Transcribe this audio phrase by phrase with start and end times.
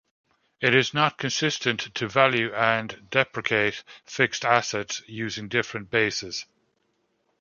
[0.61, 6.47] It is not consistent to value and depreciate fixed assets using different bases.